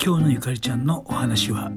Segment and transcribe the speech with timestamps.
[0.00, 1.72] 今日のゆかりちゃんのお話は？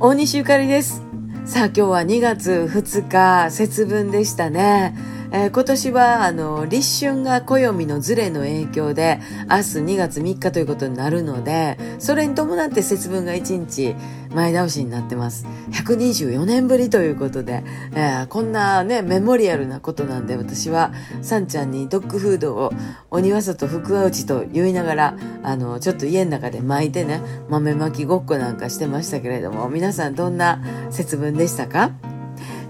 [0.00, 1.00] 大西ゆかりです。
[1.44, 4.96] さあ今日は2月2日節分でしたね。
[5.34, 9.62] えー、今年はあの立春が暦のズレの影響で明日
[9.94, 13.94] 2月3日ということになるのでそれに伴って節分が1日
[14.34, 15.46] 前倒しになってます。
[15.72, 22.72] 124年ぶりということで、えー、こんなねメモリアルなことなんで私はさんちゃんにドッグフードを
[23.10, 32.11] 鬼わさと福は内と言いながらあのちょっと家の中で巻いてね豆巻きごっこなんかしてましたけれども皆さんどんな節分でしたか？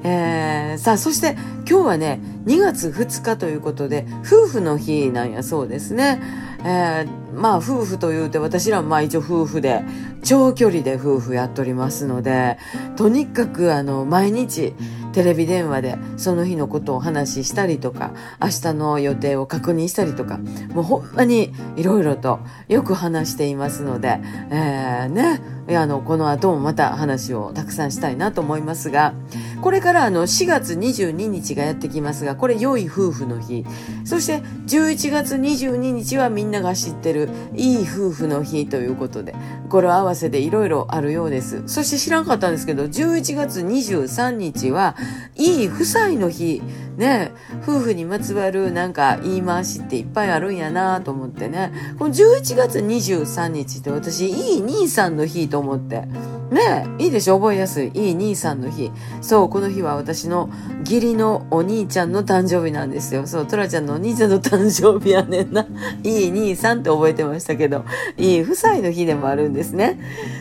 [0.05, 1.37] えー、さあそして
[1.69, 6.21] 今日はね2月2日ということで夫婦の日なんやそうですね。
[6.65, 9.83] えー、まあ夫婦というて私らもまあ一応夫婦で
[10.23, 12.57] 長距離で夫婦やっておりますので
[12.97, 14.75] とにかくあの毎日
[15.13, 20.39] テレビ電話でその日のことを話したりとか明日の予定を確認したりとか
[20.75, 29.15] もうほんまにいろいろとよく話していますので、えー、ねあのこの後もまた話をたくさんしたいなと思いますが
[29.61, 33.65] これからあの4月22日がやってきますがこれ良い夫婦の日。
[34.05, 39.35] そして11月22日はみんなが知ってるいい夫婦の日ということで
[39.69, 41.63] 語呂合わせでいろいろあるようです。
[41.67, 44.97] そして知らんかったんですけど11月23日は
[45.37, 46.63] いい夫妻の日
[46.97, 51.73] ね夫婦にまつわるなんか言い回しっていっぱいあるんやなと思ってね。
[51.99, 56.05] この11月23日って私いい兄さんの日と思って。
[56.53, 57.39] ねいいでしょ？
[57.39, 57.91] 覚えやすい。
[57.95, 58.93] いい兄さんの日。
[59.21, 60.51] そうこの日は私の
[60.81, 63.27] 義理のお兄ちゃんの誕生日なんですよ。
[63.27, 65.67] そうトラちゃんのお兄ちゃんの誕生日やねんな。
[66.05, 67.85] いい兄さんって覚えてましたけど。
[68.17, 69.99] いい夫妻の日でもあるんですね。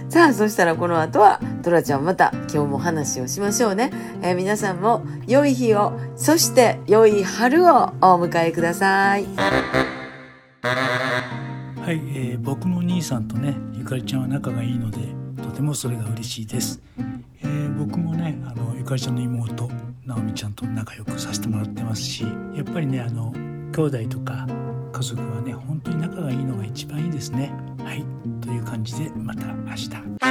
[0.10, 9.26] さあそしたらこの後はトラちゃんまた今日も話をしましょうね、えー、皆さんも良い日をそして良い春をお迎えください。
[10.64, 15.00] はい、えー、僕の兄さんとねゆかりちゃんは仲がいいので
[15.62, 16.82] てもそれが嬉しいです、
[17.44, 19.70] えー、僕もねあのゆかりちゃんの妹
[20.06, 22.26] 直美ちゃんと仲良くさせてもらってますし
[22.56, 23.32] やっぱりねあの
[23.72, 24.48] 兄弟とか
[24.92, 27.54] 家族はね本当に仲がいいのが一番いいですね。
[27.84, 28.04] はい。
[28.42, 30.31] という感じでまた明日。